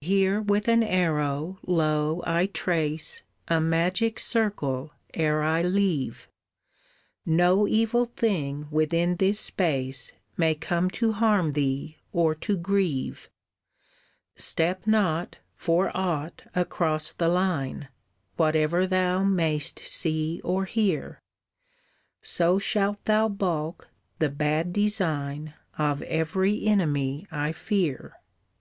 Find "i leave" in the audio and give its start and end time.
5.44-6.28